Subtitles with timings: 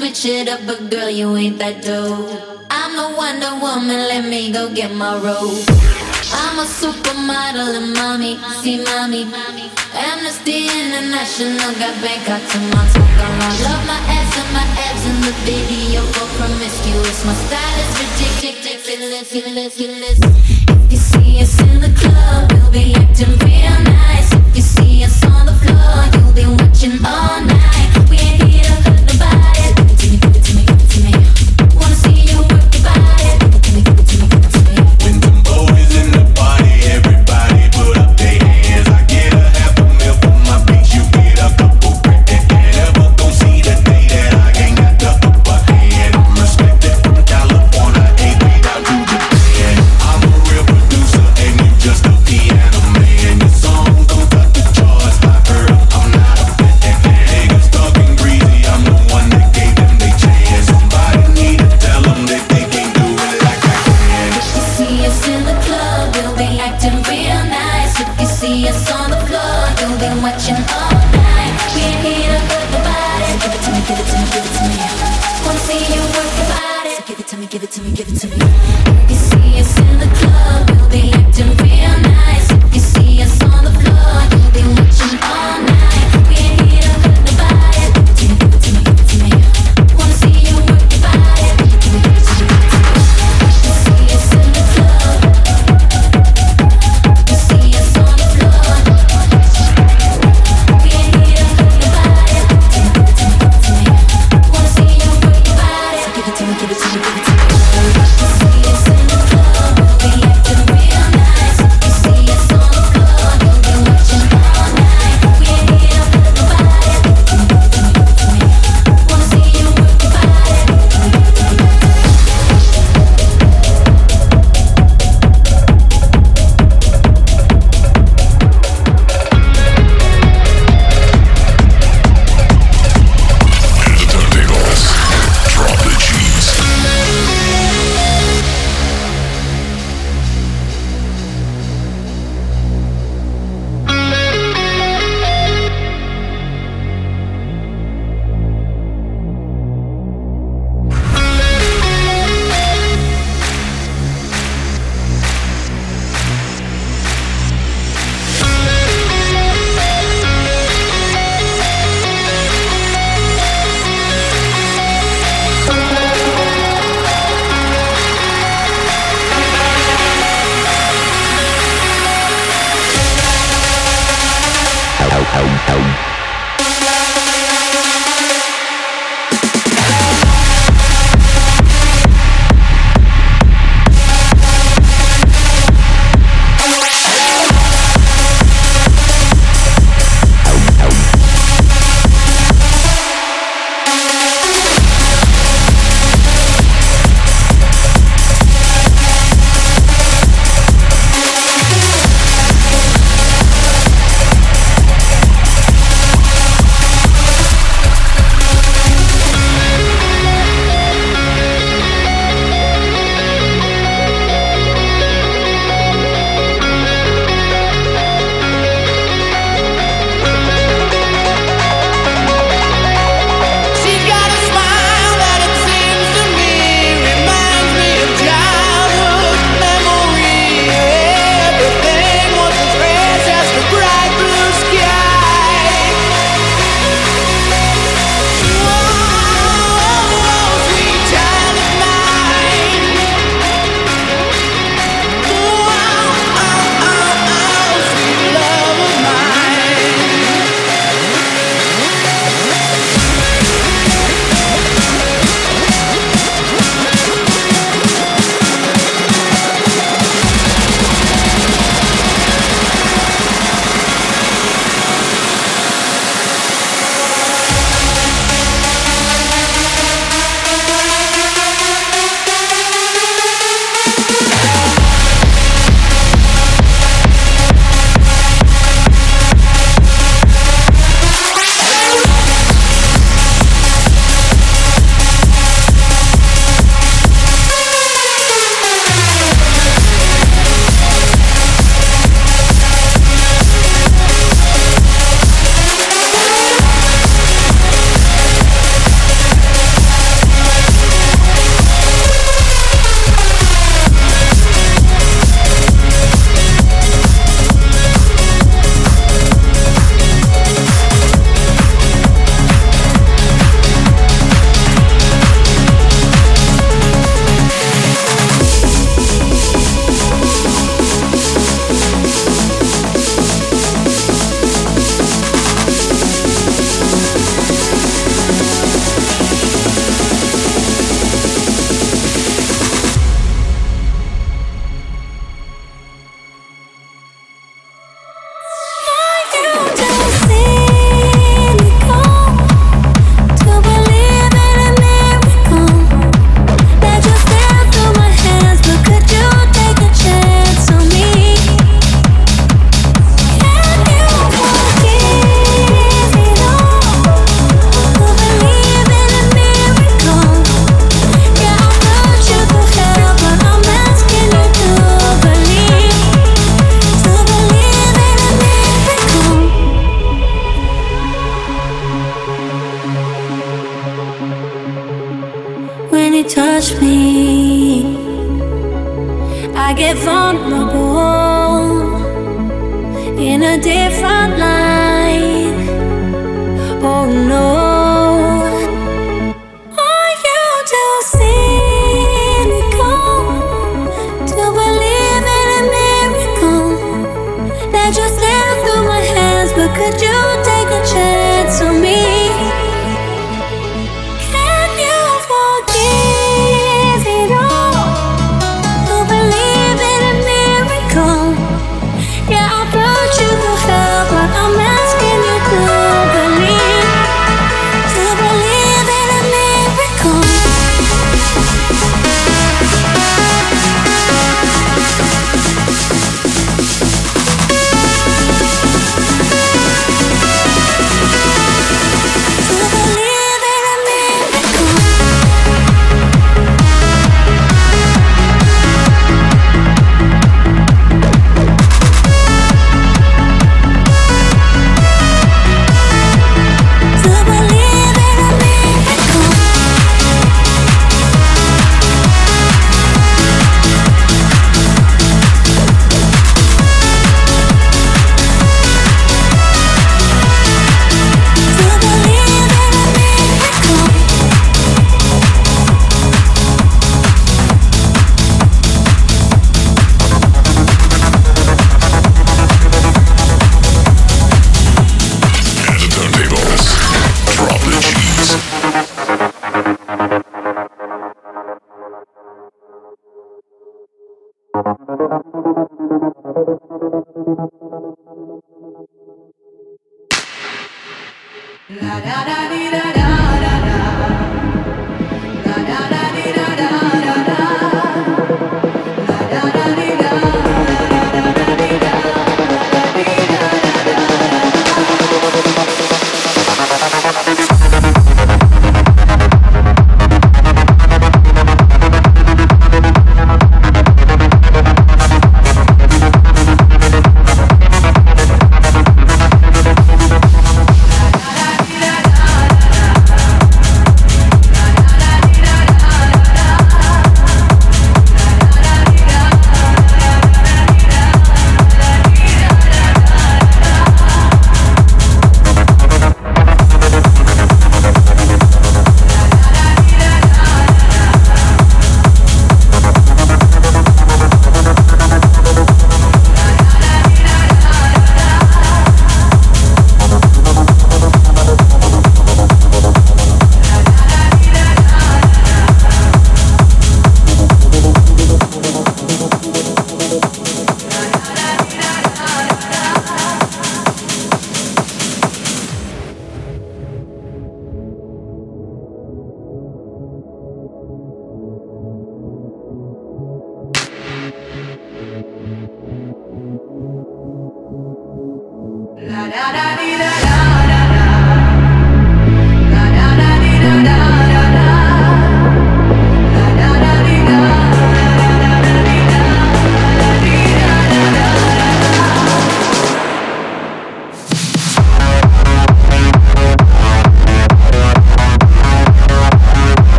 [0.00, 2.64] switch it up, but girl, you ain't that dope.
[2.70, 5.60] I'm the Wonder Woman, let me go get my robe.
[6.32, 9.28] I'm a supermodel and mommy, see mommy.
[9.92, 13.48] Amnesty International got Bangkok to Montana.
[13.68, 17.20] Love my ass and my abs in the video for promiscuous.
[17.28, 20.18] My style is ridiculous, ridiculous, ridiculous.
[20.80, 24.32] If you see us in the club, we'll be acting real nice.
[24.32, 27.59] If you see us on the floor, you'll be watching all night.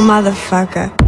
[0.00, 1.03] motherfucker.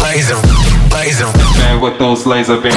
[0.00, 0.40] laser,
[0.92, 2.74] laser, man with those laser beams.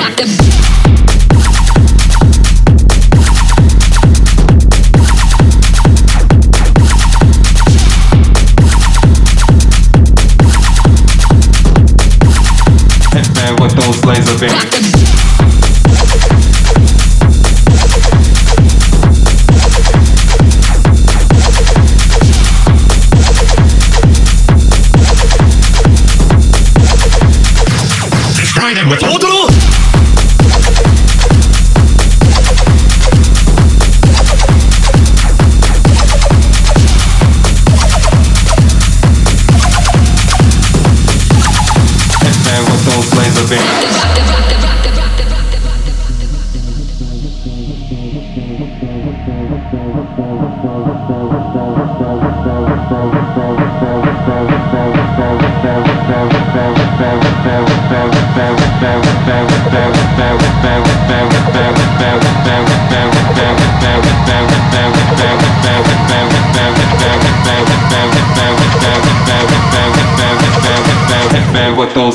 [13.59, 14.98] with those laser beams.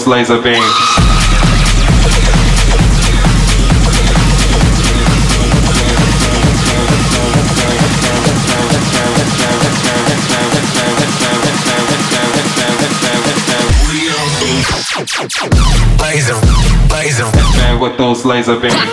[0.05, 0.65] those laser beams.
[17.81, 18.84] with those laser beams.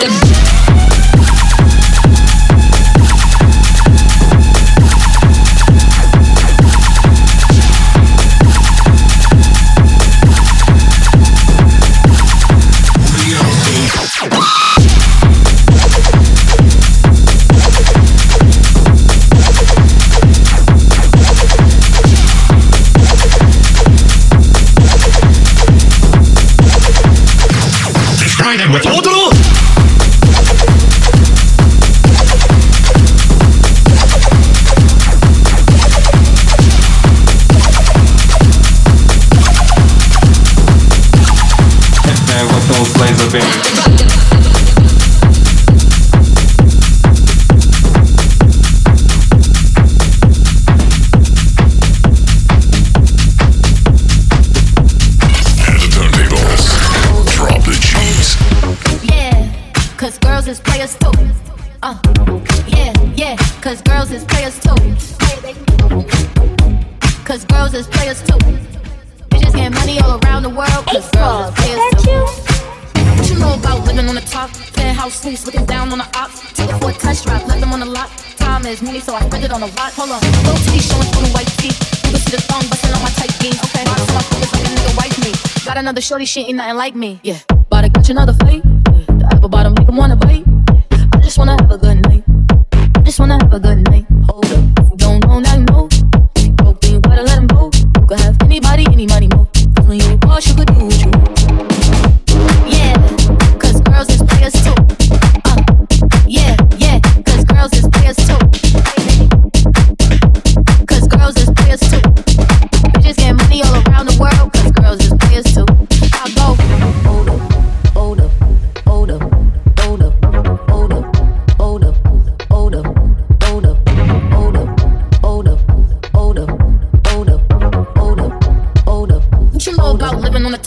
[86.02, 87.20] shorty, she ain't nothing like me.
[87.24, 87.40] Yeah.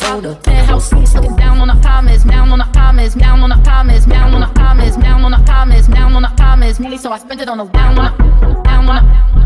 [0.05, 0.35] shoulder.
[0.43, 4.05] Penthouse seats looking down on the promise, down on the promise, down on the promise,
[4.05, 6.81] down on the promise, down on the promise, down on the promise.
[6.81, 9.05] Nearly so I spent it on the down on the down on the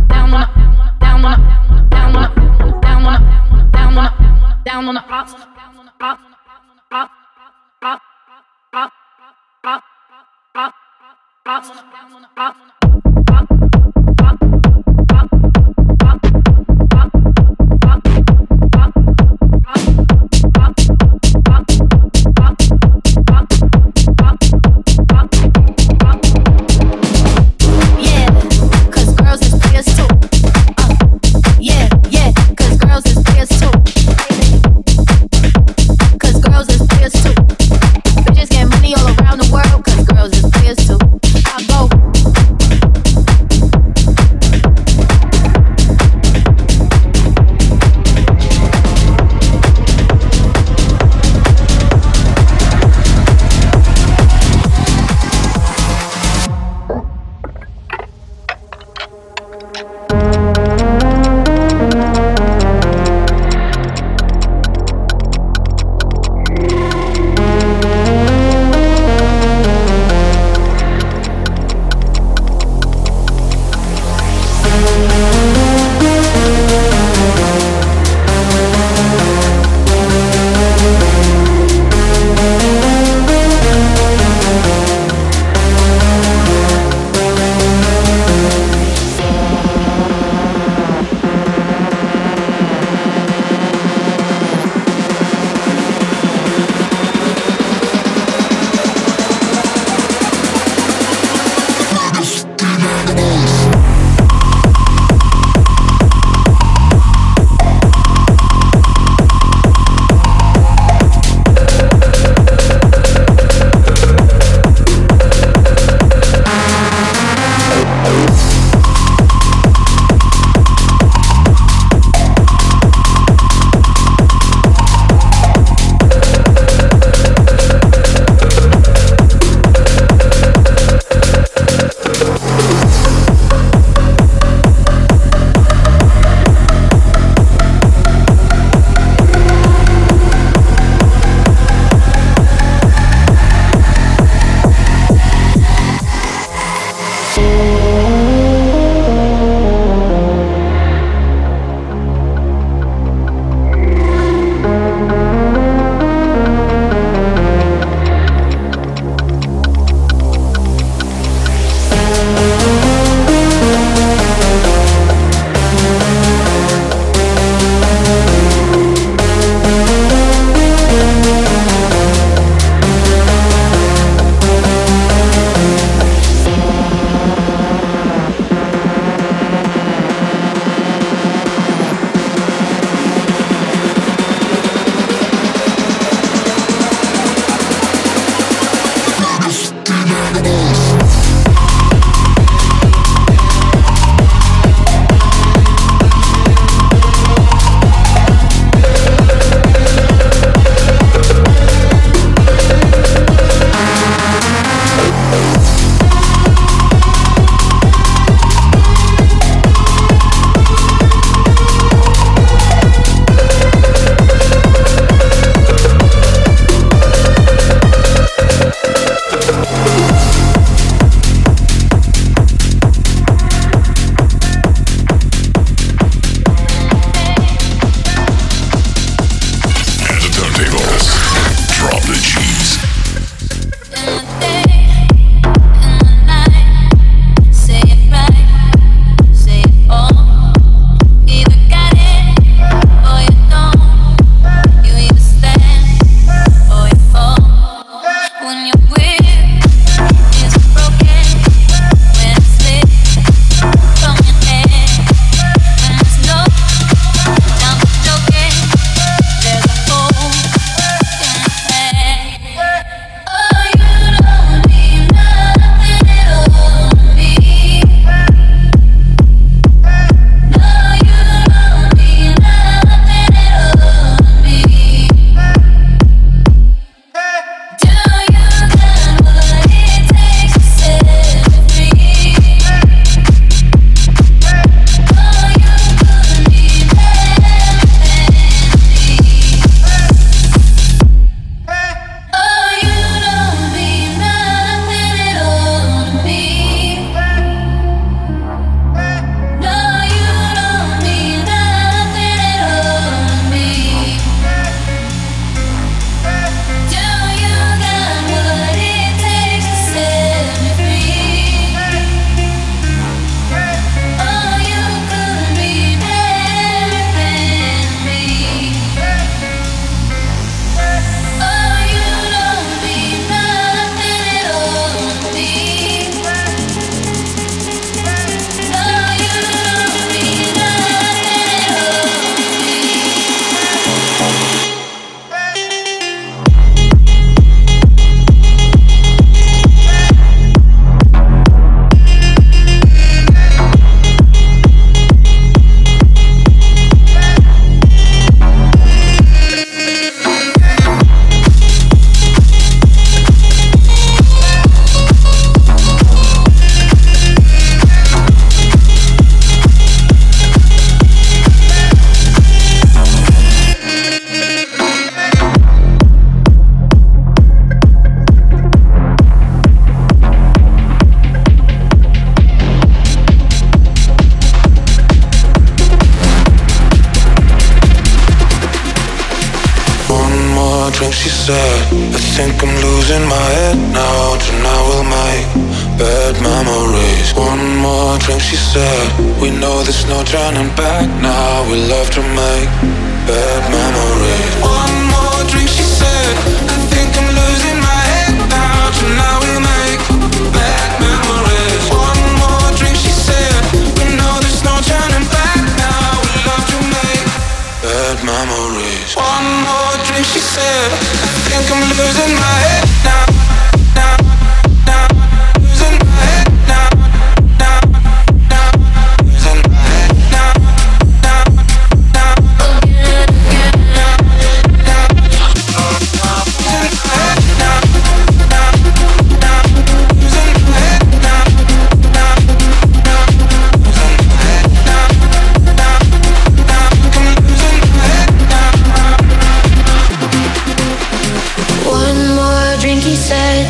[0.09, 0.49] down on the
[1.01, 1.39] down on the
[1.91, 2.39] down on the
[2.81, 3.21] down on the
[3.73, 4.13] down on the
[4.65, 5.41] down on the ops, op,
[6.01, 6.19] op,
[6.91, 7.11] op,
[7.83, 8.01] op,
[8.83, 9.03] op,
[9.63, 9.83] op,
[10.55, 10.75] op,
[11.45, 11.69] ops,
[12.37, 12.68] op.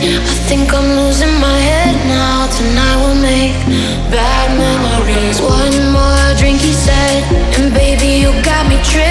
[0.01, 2.46] I think I'm losing my head now.
[2.57, 3.59] Tonight will make
[4.14, 5.40] bad memories.
[5.42, 7.24] One more drink, he said,
[7.59, 9.08] and baby, you got me tripping.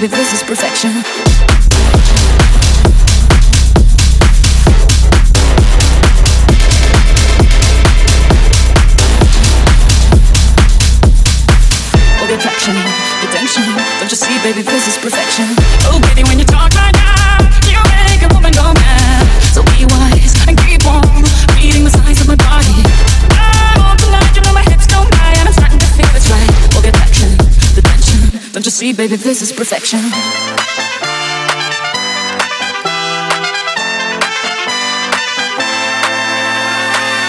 [0.00, 0.90] baby, this is perfection.
[12.20, 12.74] All the attraction,
[13.22, 13.74] the.
[13.98, 15.46] Don't you see, baby, this is perfection.
[15.86, 16.77] Oh, baby, when you talk.
[28.98, 30.02] baby, this is perfection.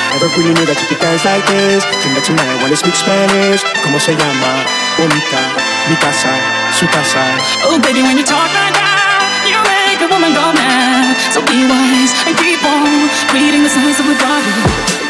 [0.10, 1.86] Never really knew that you could dance like this.
[2.02, 3.62] Think that you I wanna speak Spanish.
[3.86, 4.66] ¿Cómo se llama?
[4.98, 5.42] Bonita,
[5.86, 6.34] mi casa,
[6.74, 7.22] su casa.
[7.70, 11.14] Oh, baby, when you talk like that, you make a woman go mad.
[11.30, 14.54] So be wise and keep on reading the signs of the body,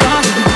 [0.03, 0.48] body.